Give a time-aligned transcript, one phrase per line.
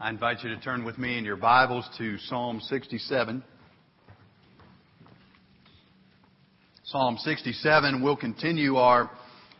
[0.00, 3.42] I invite you to turn with me in your Bibles to Psalm 67.
[6.84, 9.10] Psalm 67, we'll continue our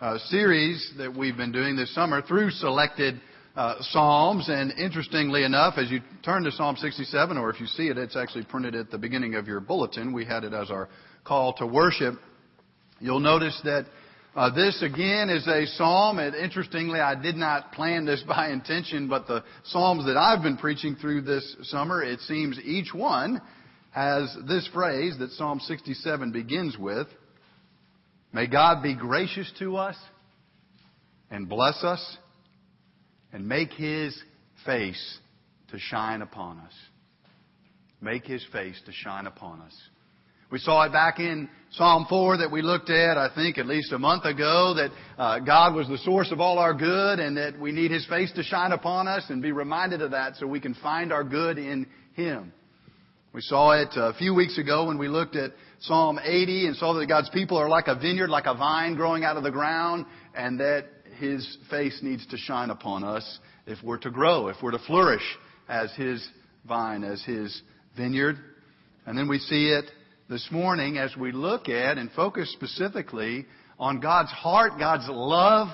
[0.01, 3.21] uh, series that we've been doing this summer through selected
[3.56, 4.48] uh, Psalms.
[4.48, 8.16] And interestingly enough, as you turn to Psalm 67, or if you see it, it's
[8.16, 10.12] actually printed at the beginning of your bulletin.
[10.12, 10.89] We had it as our
[11.25, 12.14] call to worship.
[13.00, 13.86] You'll notice that
[14.39, 19.09] uh, this again is a psalm, and interestingly, I did not plan this by intention,
[19.09, 23.42] but the psalms that I've been preaching through this summer, it seems each one
[23.91, 27.09] has this phrase that Psalm 67 begins with.
[28.33, 29.97] May God be gracious to us
[31.33, 32.16] and bless us
[33.33, 34.16] and make His
[34.64, 35.19] face
[35.73, 36.75] to shine upon us.
[38.00, 39.75] Make His face to shine upon us.
[40.51, 43.93] We saw it back in Psalm 4 that we looked at, I think, at least
[43.93, 47.61] a month ago, that uh, God was the source of all our good and that
[47.61, 50.59] we need His face to shine upon us and be reminded of that so we
[50.59, 52.55] can find our good in Him.
[53.34, 56.94] We saw it a few weeks ago when we looked at Psalm 80 and saw
[56.94, 60.06] that God's people are like a vineyard, like a vine growing out of the ground,
[60.34, 60.87] and that
[61.19, 65.37] His face needs to shine upon us if we're to grow, if we're to flourish
[65.69, 66.27] as His
[66.67, 67.61] vine, as His
[67.98, 68.39] vineyard.
[69.05, 69.84] And then we see it
[70.29, 73.47] this morning as we look at and focus specifically
[73.79, 75.69] on God's heart, God's love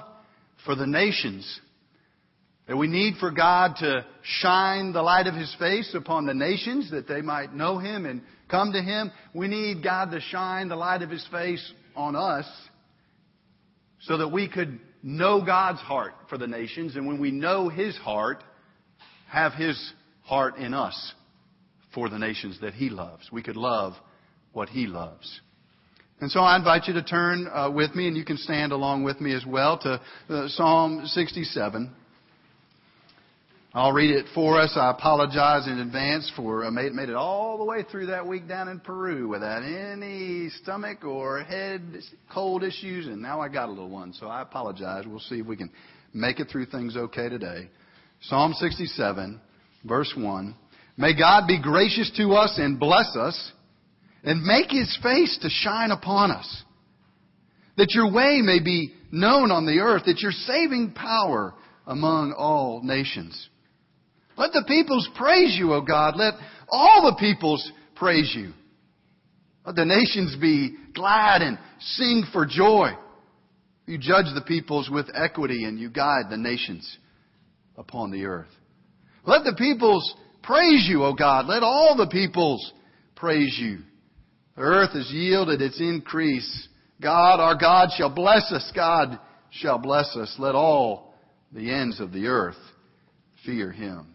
[0.65, 1.61] for the nations.
[2.69, 6.93] That we need for God to shine the light of His face upon the nations
[6.93, 9.11] that they might know Him and come to Him.
[9.35, 12.47] We need God to shine the light of His face on us
[14.03, 17.97] so that we could know God's heart for the nations and when we know His
[17.97, 18.45] heart,
[19.29, 21.13] have His heart in us
[21.93, 23.29] for the nations that He loves.
[23.33, 23.95] We could love
[24.55, 25.41] what He loves.
[26.21, 29.03] And so I invite you to turn uh, with me, and you can stand along
[29.03, 30.01] with me as well, to
[30.35, 31.93] uh, Psalm 67.
[33.77, 34.73] I'll read it for us.
[34.77, 38.47] I apologize in advance for uh, made, made it all the way through that week
[38.47, 41.83] down in Peru without any stomach or head
[42.33, 45.05] cold issues, and now I got a little one, so I apologize.
[45.09, 45.70] We'll see if we can
[46.14, 47.69] make it through things okay today.
[48.23, 49.41] Psalm 67,
[49.85, 50.55] verse 1.
[50.97, 53.53] May God be gracious to us and bless us
[54.24, 56.62] and make his face to shine upon us.
[57.77, 61.55] That your way may be known on the earth, that your saving power
[61.86, 63.48] among all nations.
[64.36, 66.17] Let the peoples praise you, O God.
[66.17, 66.34] Let
[66.68, 68.52] all the peoples praise you.
[69.64, 72.90] Let the nations be glad and sing for joy.
[73.86, 76.98] You judge the peoples with equity and you guide the nations
[77.77, 78.48] upon the earth.
[79.27, 81.46] Let the peoples praise you, O God.
[81.46, 82.73] Let all the peoples
[83.14, 83.79] praise you.
[84.57, 86.69] The earth has yielded its increase.
[87.01, 88.70] God, our God, shall bless us.
[88.75, 89.19] God
[89.51, 90.35] shall bless us.
[90.39, 91.15] Let all
[91.53, 92.57] the ends of the earth
[93.45, 94.14] fear him.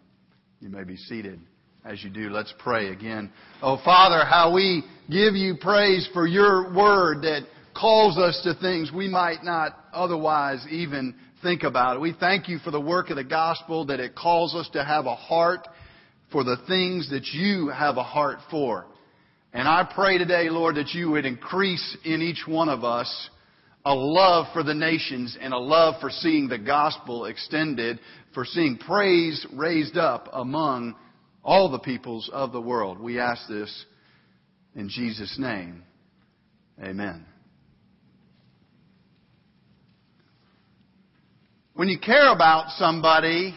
[0.60, 1.40] You may be seated.
[1.84, 3.32] As you do, let's pray again.
[3.62, 8.90] Oh, Father, how we give you praise for your word that calls us to things
[8.92, 12.00] we might not otherwise even think about.
[12.00, 15.06] We thank you for the work of the gospel that it calls us to have
[15.06, 15.66] a heart
[16.30, 18.86] for the things that you have a heart for.
[19.52, 23.30] And I pray today, Lord, that you would increase in each one of us
[23.84, 27.98] a love for the nations and a love for seeing the gospel extended,
[28.34, 30.94] for seeing praise raised up among
[31.42, 33.00] all the peoples of the world.
[33.00, 33.86] We ask this
[34.76, 35.82] in Jesus' name.
[36.80, 37.26] Amen.
[41.74, 43.54] When you care about somebody,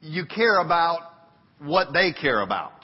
[0.00, 1.00] you care about
[1.58, 2.79] what they care about.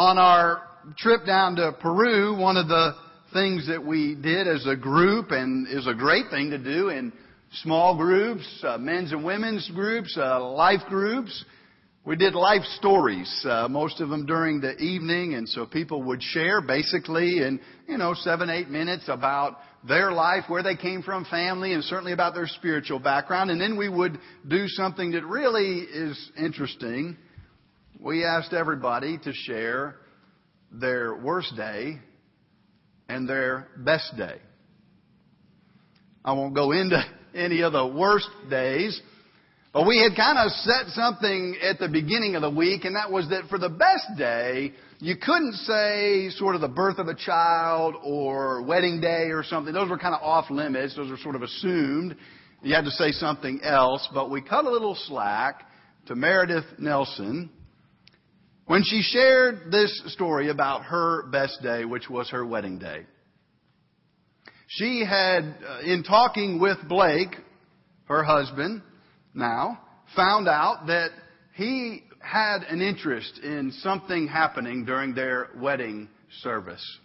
[0.00, 0.62] On our
[0.96, 2.94] trip down to Peru, one of the
[3.34, 7.12] things that we did as a group and is a great thing to do in
[7.56, 11.44] small groups, uh, men's and women's groups, uh, life groups.
[12.06, 16.22] We did life stories, uh, most of them during the evening, and so people would
[16.22, 21.26] share basically in, you know, seven, eight minutes about their life, where they came from,
[21.26, 23.50] family, and certainly about their spiritual background.
[23.50, 24.18] And then we would
[24.48, 27.18] do something that really is interesting
[28.00, 29.96] we asked everybody to share
[30.72, 31.98] their worst day
[33.08, 34.38] and their best day.
[36.24, 37.02] I won't go into
[37.34, 39.00] any of the worst days,
[39.72, 43.12] but we had kind of set something at the beginning of the week, and that
[43.12, 47.14] was that for the best day, you couldn't say sort of the birth of a
[47.14, 49.72] child or wedding day or something.
[49.72, 50.96] Those were kind of off limits.
[50.96, 52.16] Those were sort of assumed.
[52.62, 55.66] You had to say something else, but we cut a little slack
[56.06, 57.50] to Meredith Nelson,
[58.70, 63.04] when she shared this story about her best day, which was her wedding day.
[64.68, 67.34] She had, uh, in talking with Blake,
[68.04, 68.82] her husband,
[69.34, 69.80] now,
[70.14, 71.10] found out that
[71.54, 76.08] he had an interest in something happening during their wedding
[76.40, 76.98] service.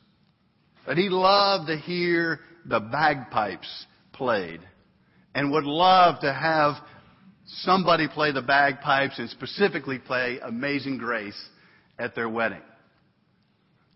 [0.85, 4.61] That he loved to hear the bagpipes played
[5.33, 6.75] and would love to have
[7.47, 11.49] somebody play the bagpipes and specifically play Amazing Grace
[11.97, 12.61] at their wedding.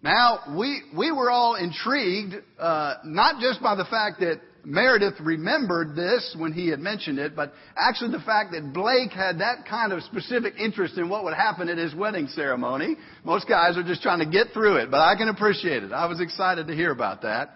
[0.01, 5.95] Now, we, we were all intrigued, uh, not just by the fact that Meredith remembered
[5.95, 9.91] this when he had mentioned it, but actually the fact that Blake had that kind
[9.91, 12.95] of specific interest in what would happen at his wedding ceremony.
[13.23, 15.91] Most guys are just trying to get through it, but I can appreciate it.
[15.91, 17.55] I was excited to hear about that.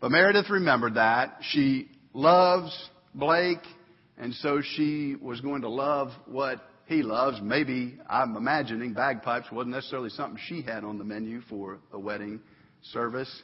[0.00, 1.38] But Meredith remembered that.
[1.42, 2.76] She loves
[3.14, 3.62] Blake,
[4.18, 7.38] and so she was going to love what he loves.
[7.42, 12.40] Maybe, I'm imagining, bagpipes wasn't necessarily something she had on the menu for a wedding
[12.92, 13.42] service.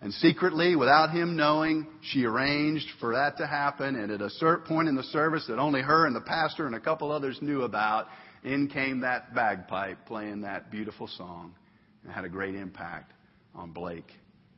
[0.00, 3.96] And secretly, without him knowing, she arranged for that to happen.
[3.96, 6.74] And at a certain point in the service that only her and the pastor and
[6.74, 8.06] a couple others knew about,
[8.42, 11.54] in came that bagpipe playing that beautiful song.
[12.02, 13.12] And had a great impact
[13.54, 14.08] on Blake.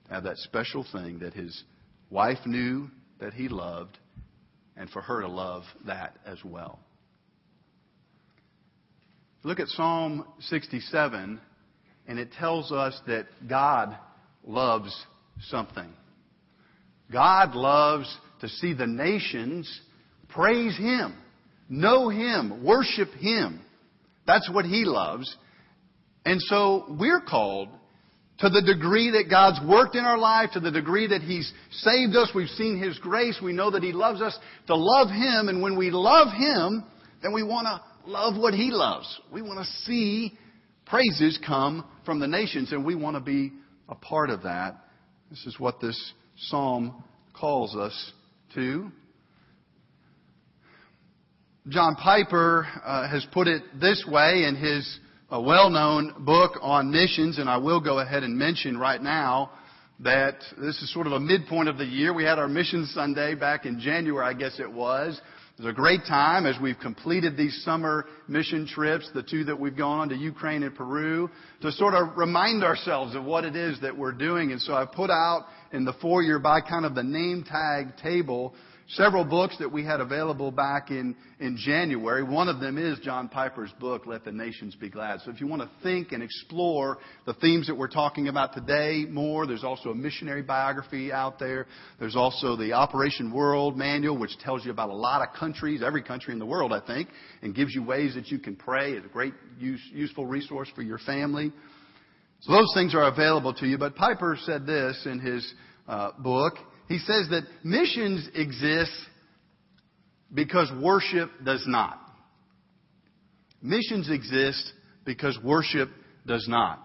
[0.06, 1.64] To have that special thing that his
[2.08, 2.88] wife knew
[3.18, 3.98] that he loved,
[4.76, 6.78] and for her to love that as well.
[9.44, 11.40] Look at Psalm 67,
[12.06, 13.96] and it tells us that God
[14.46, 14.94] loves
[15.48, 15.92] something.
[17.10, 19.80] God loves to see the nations
[20.28, 21.16] praise Him,
[21.68, 23.60] know Him, worship Him.
[24.28, 25.34] That's what He loves.
[26.24, 27.68] And so we're called
[28.38, 32.14] to the degree that God's worked in our life, to the degree that He's saved
[32.14, 35.48] us, we've seen His grace, we know that He loves us, to love Him.
[35.48, 36.84] And when we love Him,
[37.22, 39.20] then we want to love what He loves.
[39.32, 40.36] We want to see
[40.86, 43.52] praises come from the nations, and we want to be
[43.88, 44.76] a part of that.
[45.30, 47.02] This is what this psalm
[47.34, 48.12] calls us
[48.54, 48.90] to.
[51.68, 54.98] John Piper uh, has put it this way in his
[55.32, 59.52] uh, well-known book on missions, and I will go ahead and mention right now
[60.00, 62.12] that this is sort of a midpoint of the year.
[62.12, 65.20] We had our Mission Sunday back in January, I guess it was.
[65.62, 69.76] Was a great time as we've completed these summer mission trips, the two that we've
[69.76, 71.30] gone on to Ukraine and Peru,
[71.60, 74.50] to sort of remind ourselves of what it is that we're doing.
[74.50, 78.54] And so I put out in the foyer by kind of the name tag table
[78.88, 82.22] several books that we had available back in, in January.
[82.22, 85.20] One of them is John Piper's book, Let the Nations Be Glad.
[85.20, 89.04] So if you want to think and explore the themes that we're talking about today
[89.08, 91.66] more, there's also a missionary biography out there.
[91.98, 96.02] There's also the Operation World Manual, which tells you about a lot of countries, every
[96.02, 97.08] country in the world, I think,
[97.42, 98.92] and gives you ways that you can pray.
[98.92, 101.52] It's a great, use, useful resource for your family.
[102.40, 103.78] So those things are available to you.
[103.78, 105.54] But Piper said this in his
[105.86, 106.54] uh, book.
[106.88, 108.92] He says that missions exist
[110.32, 111.98] because worship does not.
[113.62, 114.72] Missions exist
[115.04, 115.88] because worship
[116.26, 116.80] does not.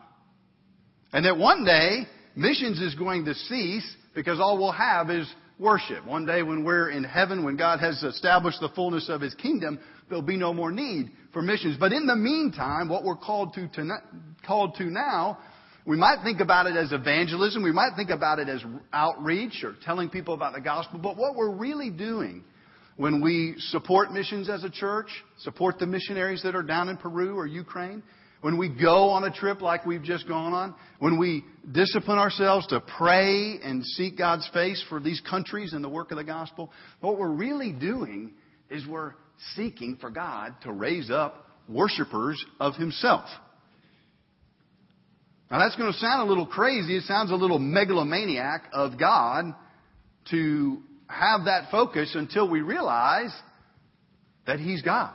[1.14, 5.28] And that one day, missions is going to cease because all we'll have is
[5.60, 6.06] worship.
[6.06, 9.80] One day when we're in heaven, when God has established the fullness of His kingdom,
[10.08, 11.78] there'll be no more need for missions.
[11.80, 13.98] But in the meantime, what we're called to, to
[14.46, 15.40] called to now
[15.88, 17.63] we might think about it as evangelism.
[17.63, 18.62] We might think about it as
[18.92, 21.00] outreach or telling people about the gospel.
[21.00, 22.44] But what we're really doing
[22.98, 25.07] when we support missions as a church,
[25.39, 28.04] support the missionaries that are down in Peru or Ukraine,
[28.42, 32.68] when we go on a trip like we've just gone on, when we discipline ourselves
[32.68, 36.69] to pray and seek God's face for these countries and the work of the gospel,
[37.00, 38.33] what we're really doing
[38.69, 39.14] is we're
[39.56, 43.30] seeking for God to raise up worshipers of Himself.
[45.49, 46.97] Now that's going to sound a little crazy.
[46.97, 49.54] It sounds a little megalomaniac of God
[50.31, 53.33] to have that focus until we realize
[54.45, 55.13] that He's God.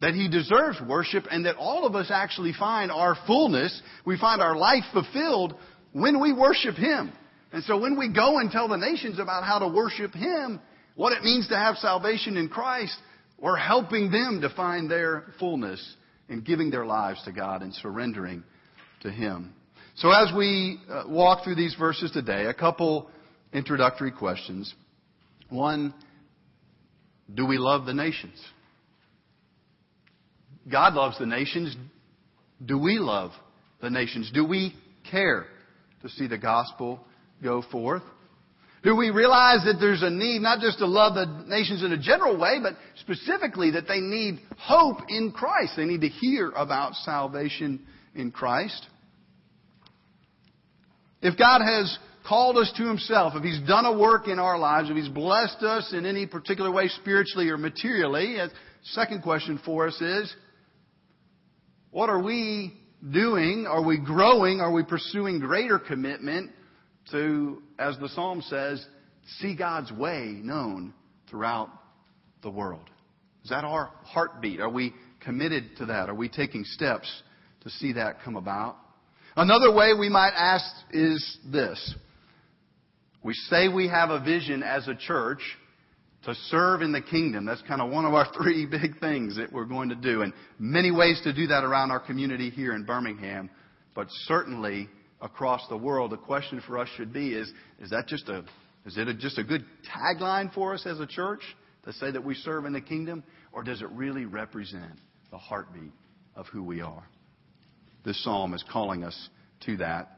[0.00, 4.40] That He deserves worship and that all of us actually find our fullness, we find
[4.40, 5.54] our life fulfilled
[5.92, 7.12] when we worship Him.
[7.52, 10.60] And so when we go and tell the nations about how to worship Him,
[10.94, 12.96] what it means to have salvation in Christ,
[13.38, 15.96] we're helping them to find their fullness
[16.28, 18.42] and giving their lives to God and surrendering
[19.02, 19.54] to Him.
[19.96, 23.10] So as we uh, walk through these verses today, a couple
[23.52, 24.74] introductory questions.
[25.48, 25.94] One,
[27.32, 28.42] do we love the nations?
[30.70, 31.76] God loves the nations.
[32.64, 33.30] Do we love
[33.80, 34.30] the nations?
[34.32, 34.74] Do we
[35.10, 35.46] care
[36.02, 37.00] to see the gospel
[37.42, 38.02] go forth?
[38.84, 41.98] Do we realize that there's a need not just to love the nations in a
[41.98, 45.72] general way, but specifically that they need hope in Christ?
[45.76, 48.86] They need to hear about salvation in Christ.
[51.22, 51.98] If God has
[52.28, 55.62] called us to Himself, if He's done a work in our lives, if He's blessed
[55.62, 58.36] us in any particular way, spiritually or materially,
[58.82, 60.34] second question for us is,
[61.90, 62.74] what are we
[63.10, 63.66] doing?
[63.66, 64.60] Are we growing?
[64.60, 66.50] Are we pursuing greater commitment
[67.12, 68.84] to, as the psalm says,
[69.38, 70.94] see God's way known
[71.28, 71.70] throughout
[72.42, 72.88] the world?
[73.42, 74.60] Is that our heartbeat?
[74.60, 76.08] Are we committed to that?
[76.08, 77.10] Are we taking steps
[77.62, 78.76] to see that come about?
[79.36, 81.94] Another way we might ask is this.
[83.22, 85.40] We say we have a vision as a church
[86.24, 87.44] to serve in the kingdom.
[87.44, 90.22] That's kind of one of our three big things that we're going to do.
[90.22, 93.50] And many ways to do that around our community here in Birmingham,
[93.94, 94.88] but certainly
[95.24, 96.12] across the world.
[96.12, 97.50] The question for us should be is,
[97.80, 98.44] is that just a,
[98.86, 101.40] is it a, just a good tagline for us as a church
[101.84, 103.24] to say that we serve in the kingdom?
[103.52, 105.00] Or does it really represent
[105.30, 105.92] the heartbeat
[106.36, 107.04] of who we are?
[108.04, 109.28] This psalm is calling us
[109.64, 110.10] to that.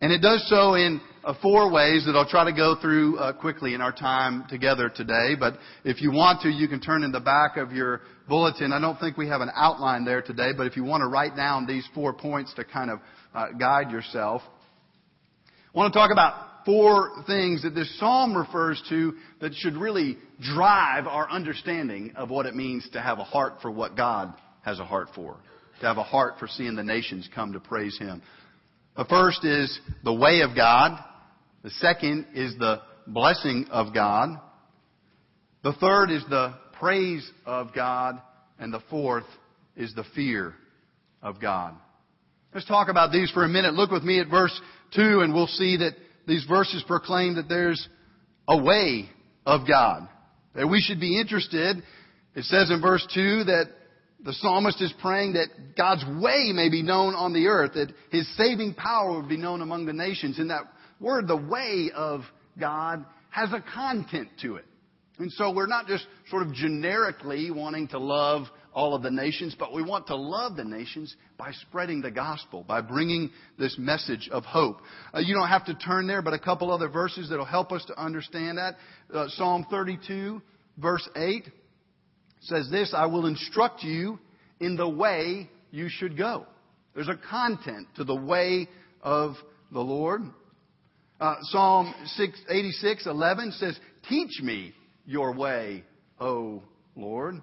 [0.00, 3.32] And it does so in uh, four ways that I'll try to go through uh,
[3.32, 5.34] quickly in our time together today.
[5.38, 8.72] But if you want to, you can turn in the back of your bulletin.
[8.72, 11.34] I don't think we have an outline there today, but if you want to write
[11.34, 13.00] down these four points to kind of
[13.38, 14.42] uh, guide yourself,
[15.72, 20.18] I want to talk about four things that this psalm refers to that should really
[20.40, 24.80] drive our understanding of what it means to have a heart for what God has
[24.80, 25.36] a heart for,
[25.80, 28.22] to have a heart for seeing the nations come to praise Him.
[28.96, 30.98] The first is the way of God.
[31.62, 34.40] The second is the blessing of God.
[35.62, 38.20] The third is the praise of God.
[38.58, 39.26] And the fourth
[39.76, 40.54] is the fear
[41.22, 41.76] of God.
[42.54, 43.74] Let's talk about these for a minute.
[43.74, 44.58] Look with me at verse
[44.94, 45.92] 2 and we'll see that
[46.26, 47.86] these verses proclaim that there's
[48.48, 49.10] a way
[49.44, 50.08] of God.
[50.54, 51.82] That we should be interested.
[52.34, 53.66] It says in verse 2 that
[54.24, 58.26] the psalmist is praying that God's way may be known on the earth, that His
[58.36, 60.38] saving power would be known among the nations.
[60.38, 60.62] And that
[61.00, 62.22] word, the way of
[62.58, 64.64] God, has a content to it.
[65.18, 69.56] And so we're not just sort of generically wanting to love all of the nations,
[69.58, 74.28] but we want to love the nations by spreading the gospel, by bringing this message
[74.30, 74.80] of hope.
[75.14, 77.84] Uh, you don't have to turn there, but a couple other verses that'll help us
[77.86, 78.76] to understand that.
[79.12, 80.40] Uh, Psalm 32,
[80.76, 81.44] verse 8
[82.40, 84.18] says this, I will instruct you
[84.60, 86.46] in the way you should go.
[86.94, 88.68] There's a content to the way
[89.02, 89.34] of
[89.72, 90.22] the Lord.
[91.20, 94.72] Uh, Psalm 6, 86, 11 says, Teach me
[95.04, 95.84] your way,
[96.20, 96.62] O
[96.96, 97.42] Lord.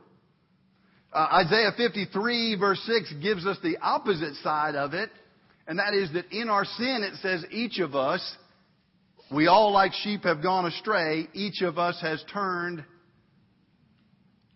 [1.16, 5.10] Uh, Isaiah 53 verse 6 gives us the opposite side of it,
[5.66, 8.36] and that is that in our sin it says each of us,
[9.34, 12.84] we all like sheep have gone astray, each of us has turned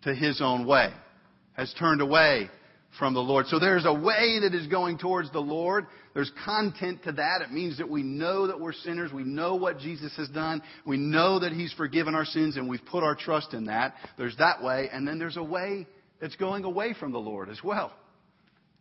[0.01, 0.89] to his own way,
[1.53, 2.49] has turned away
[2.97, 3.45] from the Lord.
[3.47, 5.85] So there's a way that is going towards the Lord.
[6.13, 7.41] There's content to that.
[7.41, 9.13] It means that we know that we're sinners.
[9.13, 10.61] We know what Jesus has done.
[10.85, 13.93] We know that He's forgiven our sins and we've put our trust in that.
[14.17, 14.89] There's that way.
[14.91, 15.87] And then there's a way
[16.19, 17.91] that's going away from the Lord as well.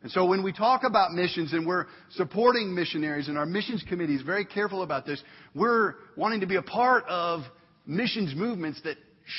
[0.03, 4.15] And so when we talk about missions and we're supporting missionaries and our missions committee
[4.15, 5.23] is very careful about this,
[5.55, 7.41] we're wanting to be a part of
[7.85, 8.97] missions movements that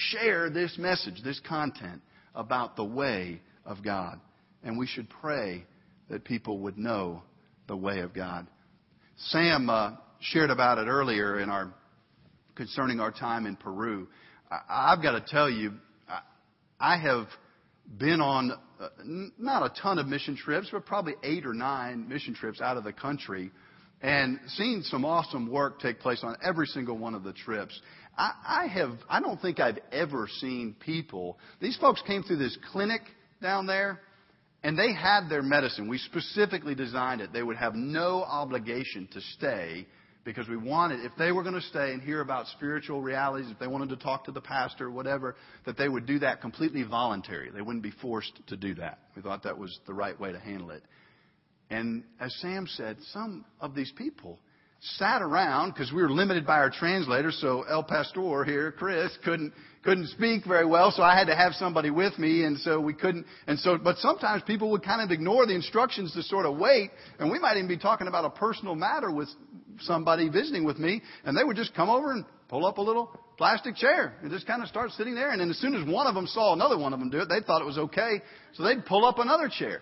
[0.10, 2.02] share this message, this content
[2.36, 4.20] about the way of God.
[4.64, 5.64] And we should pray
[6.10, 7.24] that people would know
[7.68, 8.46] the way of God.
[9.16, 11.74] Sam uh, shared about it earlier in our
[12.56, 14.08] concerning our time in Peru.
[14.52, 15.74] I, have got to tell you,
[16.10, 16.20] I,
[16.80, 17.28] I have
[17.98, 18.88] been on uh,
[19.38, 22.84] not a ton of mission trips, but probably eight or nine mission trips out of
[22.84, 23.52] the country
[24.02, 27.80] and seen some awesome work take place on every single one of the trips.
[28.18, 32.58] I, I have, I don't think I've ever seen people, these folks came through this
[32.72, 33.02] clinic
[33.42, 34.00] down there,
[34.64, 35.88] and they had their medicine.
[35.88, 37.32] We specifically designed it.
[37.34, 39.88] They would have no obligation to stay
[40.30, 43.58] because we wanted, if they were going to stay and hear about spiritual realities, if
[43.58, 46.84] they wanted to talk to the pastor or whatever, that they would do that completely
[46.84, 47.50] voluntary.
[47.50, 49.00] They wouldn't be forced to do that.
[49.16, 50.84] We thought that was the right way to handle it.
[51.72, 54.38] And as Sam said, some of these people
[54.82, 57.32] sat around because we were limited by our translator.
[57.32, 59.52] So El Pastor here, Chris, couldn't
[59.84, 62.94] couldn't speak very well, so I had to have somebody with me, and so we
[62.94, 63.26] couldn't.
[63.48, 66.92] And so, but sometimes people would kind of ignore the instructions to sort of wait,
[67.18, 69.30] and we might even be talking about a personal matter with
[69.82, 73.12] somebody visiting with me, and they would just come over and pull up a little
[73.38, 75.32] plastic chair and just kind of start sitting there.
[75.32, 77.30] And then as soon as one of them saw another one of them do it,
[77.30, 78.22] they thought it was okay,
[78.54, 79.82] so they'd pull up another chair.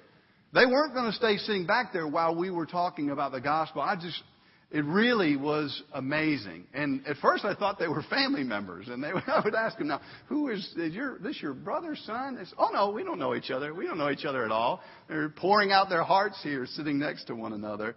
[0.54, 3.82] They weren't going to stay sitting back there while we were talking about the gospel.
[3.82, 4.22] I just
[4.70, 6.66] it really was amazing.
[6.74, 8.88] And at first I thought they were family members.
[8.89, 12.38] And they, I would ask them, now, who is, is your, this your brother, son?
[12.39, 13.74] It's, oh no, we don't know each other.
[13.74, 14.82] We don't know each other at all.
[15.08, 17.96] They're pouring out their hearts here, sitting next to one another.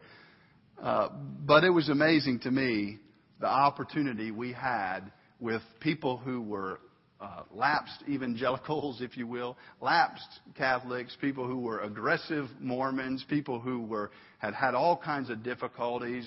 [0.80, 1.08] Uh,
[1.46, 2.99] but it was amazing to me
[3.38, 6.80] the opportunity we had with people who were
[7.20, 13.82] uh, lapsed evangelicals, if you will, lapsed Catholics, people who were aggressive Mormons, people who
[13.82, 16.25] were had had all kinds of difficulties.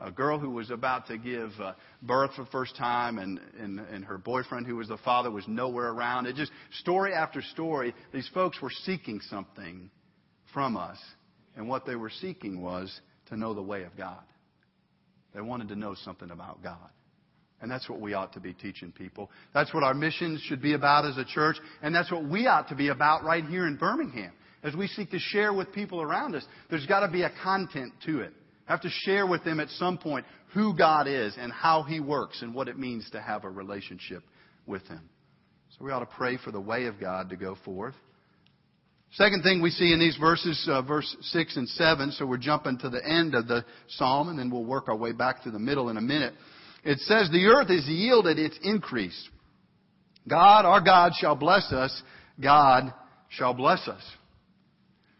[0.00, 3.80] a girl who was about to give uh, birth for the first time, and, and
[3.80, 6.26] and her boyfriend, who was the father, was nowhere around.
[6.26, 7.92] It just story after story.
[8.12, 9.90] These folks were seeking something
[10.54, 10.98] from us,
[11.56, 14.22] and what they were seeking was to know the way of God.
[15.34, 16.90] They wanted to know something about God.
[17.60, 19.30] And that's what we ought to be teaching people.
[19.54, 21.56] That's what our missions should be about as a church.
[21.82, 24.32] And that's what we ought to be about right here in Birmingham.
[24.62, 27.92] As we seek to share with people around us, there's got to be a content
[28.04, 28.32] to it.
[28.66, 32.42] have to share with them at some point who God is and how He works
[32.42, 34.22] and what it means to have a relationship
[34.66, 35.08] with Him.
[35.78, 37.94] So we ought to pray for the way of God to go forth.
[39.12, 42.78] Second thing we see in these verses, uh, verse 6 and 7, so we're jumping
[42.78, 45.58] to the end of the psalm and then we'll work our way back to the
[45.58, 46.34] middle in a minute.
[46.84, 49.28] It says, The earth has yielded its increase.
[50.28, 52.02] God, our God, shall bless us.
[52.40, 52.92] God
[53.28, 54.02] shall bless us.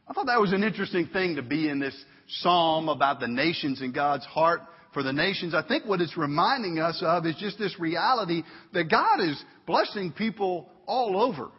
[0.08, 1.96] I thought that was an interesting thing to be in this
[2.28, 4.60] psalm about the nations and God's heart
[4.92, 5.54] for the nations.
[5.54, 10.12] I think what it's reminding us of is just this reality that God is blessing
[10.12, 11.50] people all over.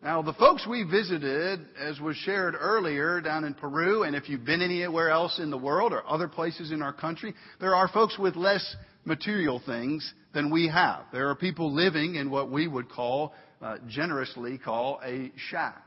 [0.00, 4.44] Now, the folks we visited, as was shared earlier down in Peru, and if you've
[4.44, 8.16] been anywhere else in the world or other places in our country, there are folks
[8.16, 11.02] with less material things than we have.
[11.12, 15.84] There are people living in what we would call, uh, generously call, a shack.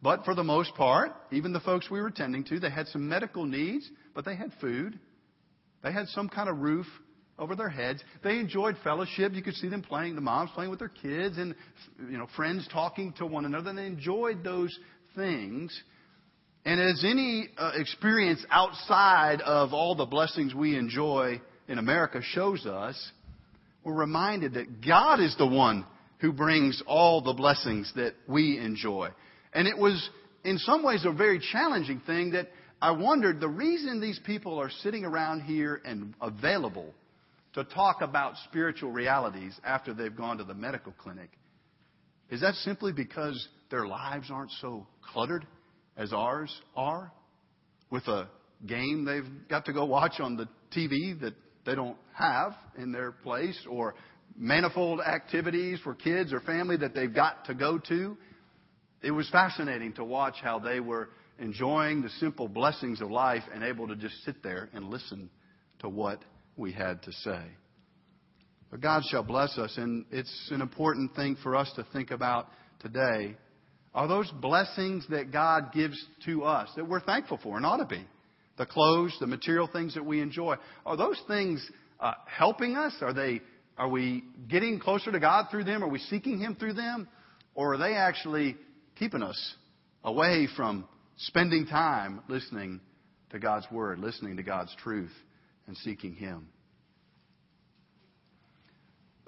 [0.00, 3.10] But for the most part, even the folks we were tending to, they had some
[3.10, 4.98] medical needs, but they had food.
[5.82, 6.86] They had some kind of roof
[7.38, 8.02] over their heads.
[8.22, 9.32] They enjoyed fellowship.
[9.32, 11.54] You could see them playing, the moms playing with their kids and,
[12.10, 13.70] you know, friends talking to one another.
[13.70, 14.76] And they enjoyed those
[15.14, 15.78] things.
[16.64, 22.66] And as any uh, experience outside of all the blessings we enjoy in America shows
[22.66, 23.12] us,
[23.84, 25.86] we're reminded that God is the one
[26.18, 29.10] who brings all the blessings that we enjoy.
[29.52, 30.10] And it was,
[30.44, 32.48] in some ways, a very challenging thing that
[32.82, 36.92] I wondered the reason these people are sitting around here and available
[37.54, 41.30] to talk about spiritual realities after they've gone to the medical clinic
[42.30, 45.46] is that simply because their lives aren't so cluttered
[45.96, 47.10] as ours are
[47.90, 48.28] with a
[48.66, 51.34] game they've got to go watch on the TV that
[51.64, 53.94] they don't have in their place or
[54.36, 58.16] manifold activities for kids or family that they've got to go to.
[59.02, 63.62] It was fascinating to watch how they were enjoying the simple blessings of life and
[63.62, 65.30] able to just sit there and listen
[65.80, 66.22] to what
[66.58, 67.42] we had to say.
[68.70, 72.48] But God shall bless us, and it's an important thing for us to think about
[72.80, 73.36] today.
[73.94, 77.86] Are those blessings that God gives to us that we're thankful for and ought to
[77.86, 78.04] be?
[78.58, 80.56] the clothes, the material things that we enjoy.
[80.84, 81.66] Are those things
[81.98, 82.94] uh, helping us?
[83.00, 83.40] Are they?
[83.78, 85.82] Are we getting closer to God through them?
[85.82, 87.08] Are we seeking Him through them?
[87.54, 88.56] Or are they actually
[88.98, 89.54] keeping us
[90.04, 90.84] away from
[91.16, 92.80] spending time listening
[93.30, 95.12] to God's Word, listening to God's truth,
[95.68, 96.48] and seeking Him?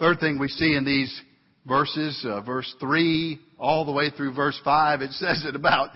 [0.00, 1.20] Third thing we see in these
[1.66, 5.90] verses, uh, verse 3 all the way through verse 5, it says it about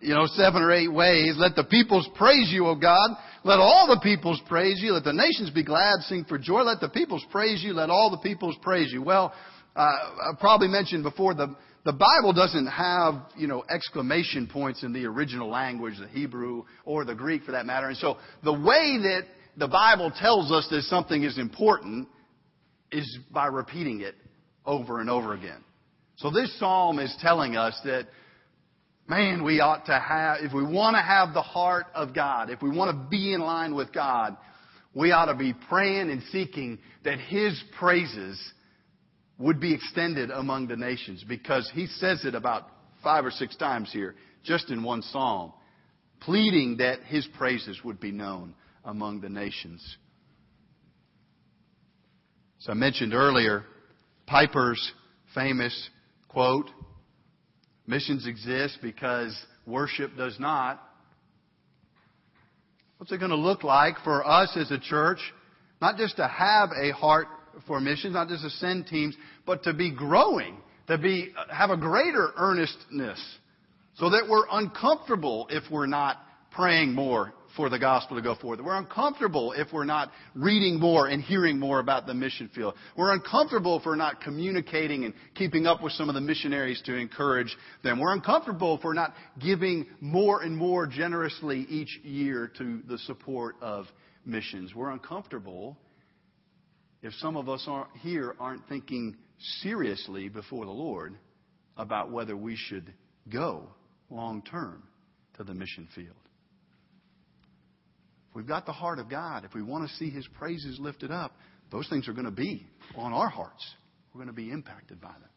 [0.00, 1.34] you know, seven or eight ways.
[1.36, 3.10] Let the peoples praise you, O God.
[3.44, 4.92] Let all the peoples praise you.
[4.92, 6.62] Let the nations be glad, sing for joy.
[6.62, 7.74] Let the peoples praise you.
[7.74, 9.02] Let all the peoples praise you.
[9.02, 9.34] Well,
[9.76, 14.92] uh, I probably mentioned before the the Bible doesn't have, you know, exclamation points in
[14.92, 17.88] the original language, the Hebrew or the Greek for that matter.
[17.88, 19.22] And so the way that
[19.60, 22.08] the Bible tells us that something is important
[22.90, 24.14] is by repeating it
[24.64, 25.62] over and over again.
[26.16, 28.08] So this psalm is telling us that
[29.06, 32.62] man, we ought to have, if we want to have the heart of God, if
[32.62, 34.36] we want to be in line with God,
[34.94, 38.40] we ought to be praying and seeking that His praises
[39.38, 42.68] would be extended among the nations because He says it about
[43.02, 45.52] five or six times here, just in one psalm,
[46.20, 49.96] pleading that His praises would be known among the nations.
[52.60, 53.64] As I mentioned earlier,
[54.26, 54.92] Piper's
[55.34, 55.88] famous
[56.28, 56.70] quote,
[57.86, 60.80] Missions exist because worship does not.
[62.98, 65.18] What's it going to look like for us as a church?
[65.80, 67.26] Not just to have a heart
[67.66, 69.16] for missions, not just to send teams,
[69.46, 73.20] but to be growing, to be, have a greater earnestness
[73.96, 76.18] so that we're uncomfortable if we're not
[76.52, 78.60] praying more for the gospel to go forward.
[78.60, 82.74] We're uncomfortable if we're not reading more and hearing more about the mission field.
[82.96, 86.94] We're uncomfortable if we're not communicating and keeping up with some of the missionaries to
[86.94, 87.98] encourage them.
[87.98, 93.56] We're uncomfortable if we're not giving more and more generously each year to the support
[93.60, 93.86] of
[94.24, 94.74] missions.
[94.74, 95.76] We're uncomfortable
[97.02, 99.16] if some of us aren't, here aren't thinking
[99.62, 101.16] seriously before the Lord
[101.76, 102.92] about whether we should
[103.28, 103.68] go
[104.10, 104.82] long term
[105.36, 106.19] to the mission field.
[108.40, 111.32] We've got the heart of God, if we want to see His praises lifted up,
[111.70, 112.64] those things are going to be
[112.96, 113.62] on our hearts.
[114.14, 115.28] We're going to be impacted by them.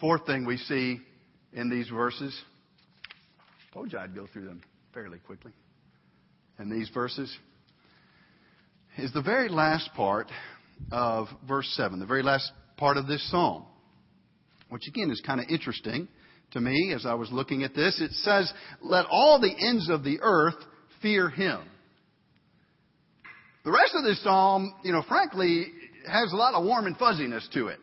[0.00, 0.98] Fourth thing we see
[1.52, 2.36] in these verses,
[3.72, 4.60] told you I'd go through them
[4.92, 5.52] fairly quickly.
[6.58, 7.32] In these verses,
[8.98, 10.26] is the very last part
[10.90, 13.66] of verse 7, the very last part of this psalm,
[14.68, 16.08] which again is kind of interesting
[16.52, 18.00] to me as I was looking at this.
[18.00, 20.56] It says, Let all the ends of the earth
[21.00, 21.60] fear him.
[23.64, 25.66] The rest of this psalm, you know, frankly,
[26.06, 27.78] has a lot of warm and fuzziness to it.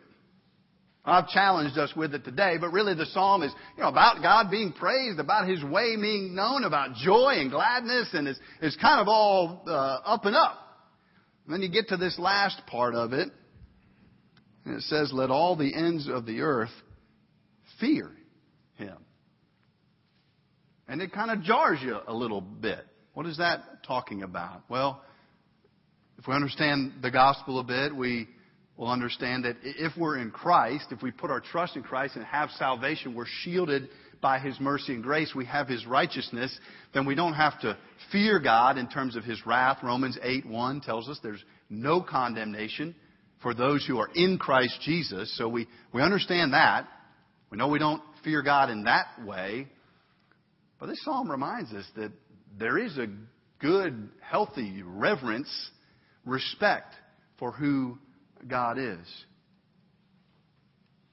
[1.05, 4.51] I've challenged us with it today, but really the psalm is, you know, about God
[4.51, 9.01] being praised, about His way being known, about joy and gladness, and it's, it's kind
[9.01, 9.71] of all uh,
[10.05, 10.59] up and up.
[11.45, 13.29] And then you get to this last part of it,
[14.65, 16.69] and it says, Let all the ends of the earth
[17.79, 18.11] fear.
[20.89, 22.83] And it kind of jars you a little bit.
[23.13, 24.63] What is that talking about?
[24.69, 25.01] Well,
[26.17, 28.27] if we understand the gospel a bit, we
[28.75, 32.25] will understand that if we're in Christ, if we put our trust in Christ and
[32.25, 36.57] have salvation, we're shielded by His mercy and grace, we have His righteousness,
[36.93, 37.77] then we don't have to
[38.11, 39.77] fear God in terms of His wrath.
[39.83, 42.95] Romans 8 1 tells us there's no condemnation
[43.43, 45.37] for those who are in Christ Jesus.
[45.37, 46.87] So we, we understand that.
[47.51, 49.67] We know we don't fear God in that way.
[50.79, 52.11] But this psalm reminds us that
[52.57, 53.07] there is a
[53.59, 55.49] good, healthy reverence,
[56.25, 56.95] respect
[57.37, 57.97] for who
[58.47, 59.05] God is.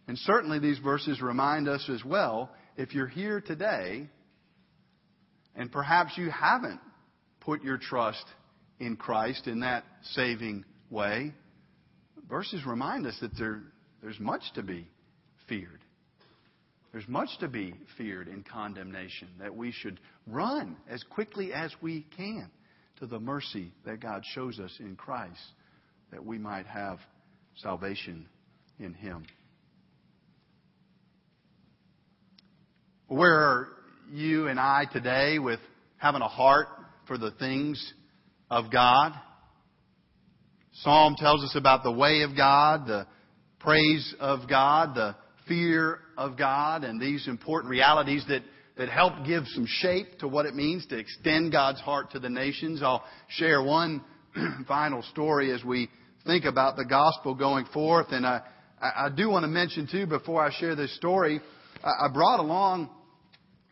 [0.08, 4.08] And certainly these verses remind us as well if you're here today
[5.56, 6.80] and perhaps you haven't
[7.40, 8.24] put your trust
[8.78, 11.32] in Christ in that saving way,
[12.28, 13.62] verses remind us that there,
[14.02, 14.86] there's much to be
[15.48, 15.80] feared.
[16.96, 22.06] There's much to be feared in condemnation, that we should run as quickly as we
[22.16, 22.50] can
[23.00, 25.42] to the mercy that God shows us in Christ,
[26.10, 26.98] that we might have
[27.56, 28.26] salvation
[28.78, 29.26] in Him.
[33.08, 33.68] Where are
[34.10, 35.60] you and I today with
[35.98, 36.68] having a heart
[37.06, 37.92] for the things
[38.50, 39.12] of God?
[40.72, 43.06] Psalm tells us about the way of God, the
[43.58, 45.14] praise of God, the
[45.46, 48.42] fear of God, and these important realities that,
[48.76, 52.30] that help give some shape to what it means to extend God's heart to the
[52.30, 52.82] nations.
[52.82, 54.02] I'll share one
[54.68, 55.88] final story as we
[56.26, 58.08] think about the gospel going forth.
[58.10, 58.42] And I,
[58.80, 61.40] I do want to mention, too, before I share this story,
[61.82, 62.90] I brought along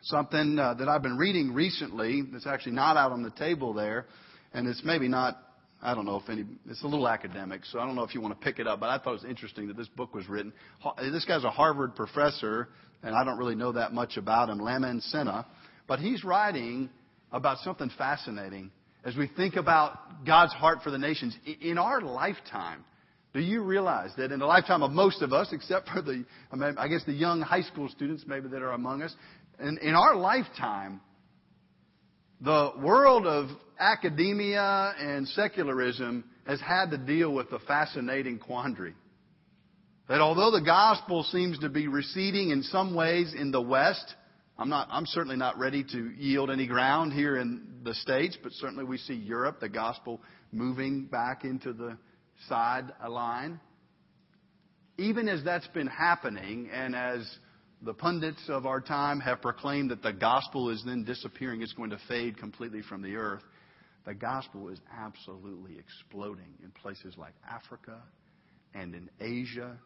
[0.03, 4.05] something uh, that I've been reading recently that's actually not out on the table there,
[4.53, 5.37] and it's maybe not.
[5.85, 6.45] I don't know if any.
[6.67, 8.79] It's a little academic, so I don't know if you want to pick it up.
[8.79, 10.51] But I thought it was interesting that this book was written.
[10.99, 12.69] This guy's a Harvard professor,
[13.03, 15.45] and I don't really know that much about him, Lamin Sanneh,
[15.87, 16.89] but he's writing
[17.31, 18.71] about something fascinating
[19.03, 22.83] as we think about God's heart for the nations in our lifetime.
[23.33, 26.87] Do you realize that in the lifetime of most of us, except for the, I
[26.87, 29.13] guess the young high school students maybe that are among us,
[29.59, 31.01] in, in our lifetime,
[32.41, 38.93] the world of academia and secularism has had to deal with the fascinating quandary
[40.07, 44.15] that although the gospel seems to be receding in some ways in the West,
[44.57, 48.51] I'm not, I'm certainly not ready to yield any ground here in the States, but
[48.53, 51.97] certainly we see Europe, the gospel moving back into the
[52.47, 53.59] side line.
[54.97, 57.27] Even as that's been happening and as
[57.81, 61.89] the pundits of our time have proclaimed that the gospel is then disappearing, it's going
[61.89, 63.43] to fade completely from the earth.
[64.05, 67.97] The gospel is absolutely exploding in places like Africa
[68.73, 69.77] and in Asia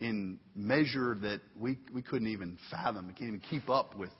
[0.00, 3.06] in measure that we, we couldn't even fathom.
[3.06, 4.10] We can't even keep up with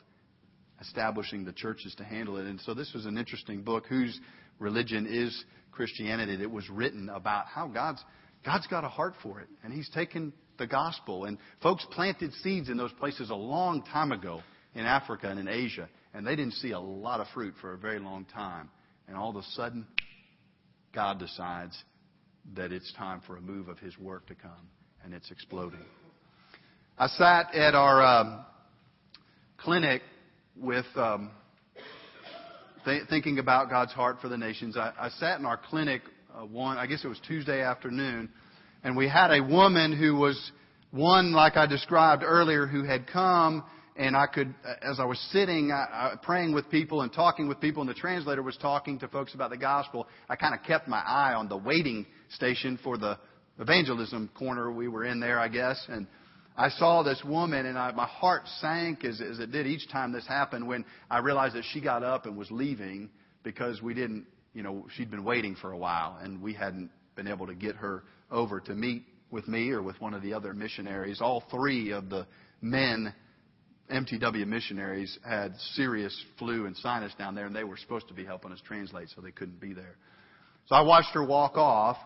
[0.80, 2.46] establishing the churches to handle it.
[2.46, 4.18] And so this was an interesting book, Whose
[4.58, 6.40] Religion is Christianity?
[6.40, 8.02] It was written about how God's,
[8.44, 9.48] God's got a heart for it.
[9.64, 11.24] And He's taken the gospel.
[11.24, 14.40] And folks planted seeds in those places a long time ago
[14.74, 17.78] in Africa and in Asia, and they didn't see a lot of fruit for a
[17.78, 18.70] very long time.
[19.08, 19.86] And all of a sudden,
[20.94, 21.76] God decides
[22.54, 24.68] that it's time for a move of His work to come,
[25.04, 25.84] and it's exploding.
[26.98, 28.44] I sat at our um,
[29.56, 30.02] clinic
[30.56, 31.30] with um,
[32.84, 34.76] th- thinking about God's heart for the nations.
[34.76, 36.02] I, I sat in our clinic
[36.34, 38.28] uh, one, I guess it was Tuesday afternoon,
[38.84, 40.52] and we had a woman who was
[40.90, 43.64] one, like I described earlier, who had come
[43.96, 47.48] and I could, uh, as I was sitting, I, I, praying with people and talking
[47.48, 50.62] with people, and the translator was talking to folks about the gospel, I kind of
[50.64, 53.18] kept my eye on the waiting station for the
[53.58, 56.06] evangelism corner we were in there, I guess, and
[56.56, 60.12] I saw this woman, and I, my heart sank as, as it did each time
[60.12, 63.08] this happened when I realized that she got up and was leaving
[63.42, 67.26] because we didn't, you know, she'd been waiting for a while, and we hadn't been
[67.26, 70.52] able to get her over to meet with me or with one of the other
[70.52, 71.20] missionaries.
[71.22, 72.26] All three of the
[72.60, 73.14] men,
[73.92, 78.24] MTW missionaries, had serious flu and sinus down there, and they were supposed to be
[78.24, 79.96] helping us translate, so they couldn't be there.
[80.66, 81.96] So I watched her walk off,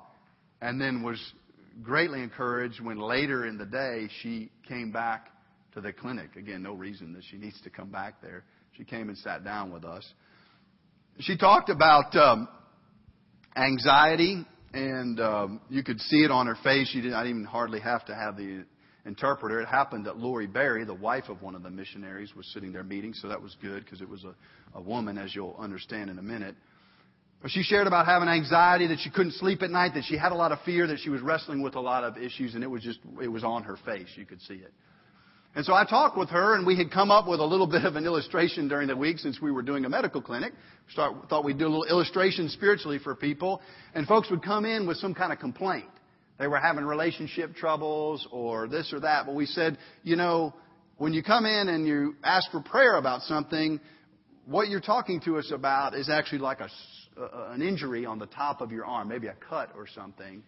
[0.60, 1.20] and then was
[1.82, 5.28] greatly encouraged when later in the day she came back
[5.74, 6.36] to the clinic.
[6.36, 8.44] Again, no reason that she needs to come back there.
[8.76, 10.06] She came and sat down with us.
[11.20, 12.48] She talked about um,
[13.56, 16.88] anxiety, and um, you could see it on her face.
[16.88, 18.64] She didn't I didn't even hardly have to have the
[19.06, 19.60] interpreter.
[19.60, 22.82] It happened that Lori Berry, the wife of one of the missionaries, was sitting there
[22.82, 24.34] meeting, so that was good because it was a,
[24.78, 26.56] a woman, as you'll understand in a minute.
[27.42, 30.32] But she shared about having anxiety, that she couldn't sleep at night, that she had
[30.32, 32.66] a lot of fear, that she was wrestling with a lot of issues, and it
[32.66, 34.08] was just, it was on her face.
[34.16, 34.72] You could see it.
[35.54, 37.84] And so I talked with her, and we had come up with a little bit
[37.84, 40.52] of an illustration during the week since we were doing a medical clinic.
[40.90, 43.60] Start, thought we'd do a little illustration spiritually for people,
[43.94, 45.86] and folks would come in with some kind of complaint.
[46.38, 50.54] They were having relationship troubles or this or that, but we said, you know,
[50.98, 53.80] when you come in and you ask for prayer about something,
[54.46, 56.68] what you're talking to us about is actually like a
[57.50, 60.42] an injury on the top of your arm, maybe a cut or something.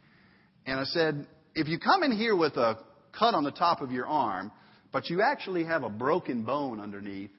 [0.67, 2.77] And I said, if you come in here with a
[3.19, 4.53] cut on the top of your arm,
[4.93, 7.31] but you actually have a broken bone underneath,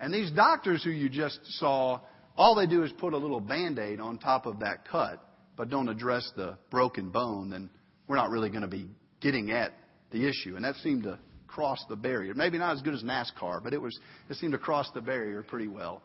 [0.00, 2.00] and these doctors who you just saw,
[2.36, 5.70] all they do is put a little band aid on top of that cut, but
[5.70, 7.70] don't address the broken bone, then
[8.06, 8.88] we're not really going to be
[9.20, 9.72] getting at
[10.10, 10.56] the issue.
[10.56, 12.34] And that seemed to cross the barrier.
[12.34, 15.42] Maybe not as good as NASCAR, but it was it seemed to cross the barrier
[15.42, 16.02] pretty well.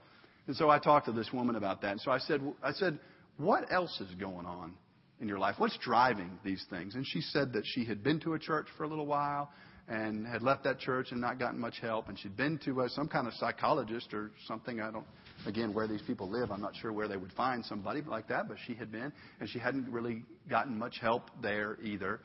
[0.47, 1.91] And so I talked to this woman about that.
[1.91, 2.99] And so I said, I said,
[3.38, 4.73] what else is going on
[5.21, 5.55] in your life?
[5.57, 6.95] What's driving these things?
[6.95, 9.51] And she said that she had been to a church for a little while
[9.89, 12.08] and had left that church and not gotten much help.
[12.08, 14.80] And she'd been to uh, some kind of psychologist or something.
[14.80, 15.06] I don't,
[15.45, 18.47] again, where these people live, I'm not sure where they would find somebody like that,
[18.47, 22.21] but she had been, and she hadn't really gotten much help there either.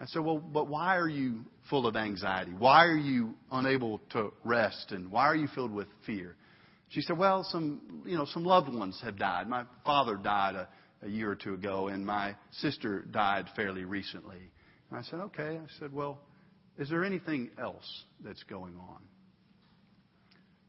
[0.00, 1.40] I said, well, but why are you
[1.70, 2.52] full of anxiety?
[2.56, 4.92] Why are you unable to rest?
[4.92, 6.36] And why are you filled with fear?
[6.90, 9.48] She said, Well, some, you know, some loved ones have died.
[9.48, 10.68] My father died a,
[11.02, 14.50] a year or two ago, and my sister died fairly recently.
[14.90, 15.58] And I said, Okay.
[15.62, 16.18] I said, Well,
[16.78, 19.02] is there anything else that's going on?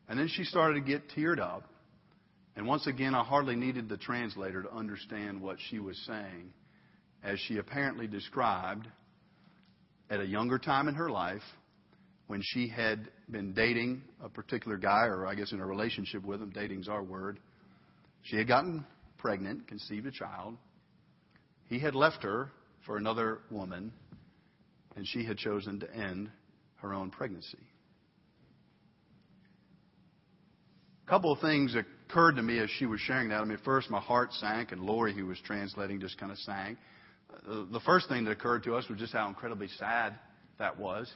[0.07, 1.63] And then she started to get teared up.
[2.55, 6.51] And once again, I hardly needed the translator to understand what she was saying,
[7.23, 8.87] as she apparently described
[10.09, 11.43] at a younger time in her life
[12.27, 16.41] when she had been dating a particular guy, or I guess in a relationship with
[16.41, 17.39] him, dating's our word.
[18.23, 18.85] She had gotten
[19.17, 20.57] pregnant, conceived a child.
[21.67, 22.51] He had left her
[22.85, 23.91] for another woman,
[24.99, 26.29] and she had chosen to end
[26.75, 27.57] her own pregnancy.
[31.07, 33.39] A couple of things occurred to me as she was sharing that.
[33.39, 36.77] I mean, first, my heart sank, and Lori, who was translating, just kind of sank.
[37.33, 40.19] Uh, the first thing that occurred to us was just how incredibly sad
[40.59, 41.09] that was.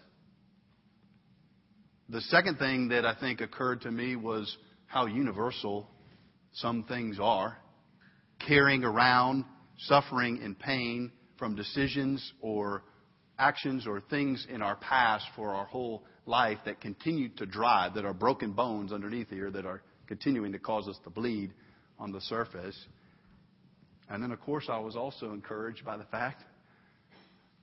[2.08, 5.90] The second thing that I think occurred to me was how universal
[6.54, 7.58] some things are.
[8.48, 9.44] Carrying around
[9.78, 12.84] suffering and pain from decisions or
[13.38, 18.06] actions or things in our past for our whole life that continue to drive, that
[18.06, 21.52] are broken bones underneath here, that are continuing to cause us to bleed
[22.00, 22.78] on the surface.
[24.10, 26.44] And then, of course, I was also encouraged by the fact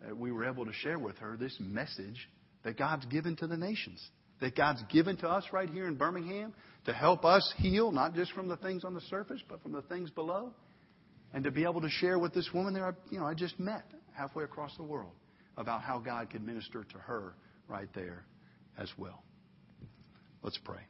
[0.02, 2.28] that we were able to share with her this message
[2.64, 4.00] that God's given to the nations
[4.40, 6.54] that God's given to us right here in Birmingham
[6.86, 9.82] to help us heal, not just from the things on the surface, but from the
[9.82, 10.52] things below.
[11.32, 13.84] And to be able to share with this woman there, you know, I just met
[14.12, 15.12] halfway across the world
[15.56, 17.34] about how God could minister to her
[17.68, 18.24] right there
[18.78, 19.22] as well.
[20.42, 20.80] Let's pray.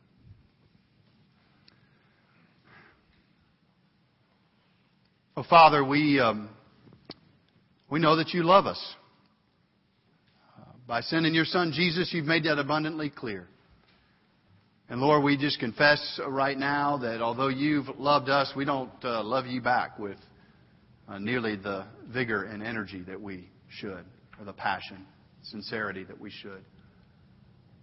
[5.37, 6.51] Oh, Father, we, um,
[7.91, 8.95] we know that you love us.
[10.87, 13.47] By sending your son Jesus, you've made that abundantly clear.
[14.89, 19.23] And Lord, we just confess right now that although you've loved us, we don't uh,
[19.23, 20.19] love you back with
[21.09, 24.05] uh, nearly the vigor and energy that we should,
[24.41, 25.07] or the passion,
[25.43, 26.65] sincerity that we should.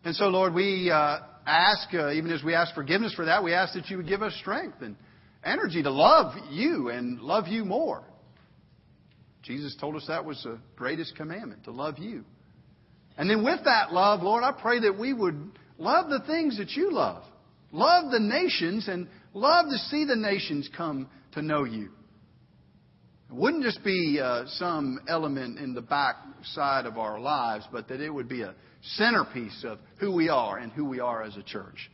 [0.03, 3.53] And so, Lord, we uh, ask, uh, even as we ask forgiveness for that, we
[3.53, 4.95] ask that you would give us strength and
[5.43, 8.03] energy to love you and love you more.
[9.43, 12.23] Jesus told us that was the greatest commandment, to love you.
[13.17, 16.71] And then with that love, Lord, I pray that we would love the things that
[16.71, 17.23] you love.
[17.71, 21.89] Love the nations and love to see the nations come to know you.
[23.29, 26.15] It wouldn't just be uh, some element in the back
[26.53, 30.57] side of our lives, but that it would be a centerpiece of who we are
[30.57, 31.91] and who we are as a church.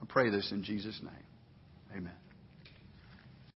[0.00, 1.96] I pray this in Jesus' name.
[1.96, 2.12] Amen.